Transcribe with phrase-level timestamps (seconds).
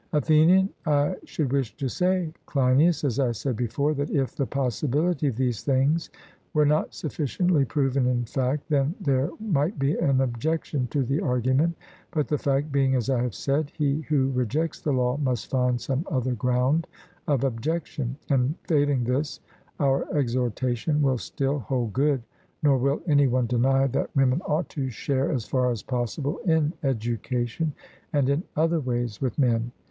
[0.13, 5.27] ATHENIAN: I should wish to say, Cleinias, as I said before, that if the possibility
[5.27, 6.09] of these things
[6.55, 11.77] were not sufficiently proven in fact, then there might be an objection to the argument,
[12.09, 15.79] but the fact being as I have said, he who rejects the law must find
[15.79, 16.87] some other ground
[17.27, 19.39] of objection; and, failing this,
[19.79, 22.23] our exhortation will still hold good,
[22.63, 26.73] nor will any one deny that women ought to share as far as possible in
[26.81, 27.71] education
[28.13, 29.71] and in other ways with men.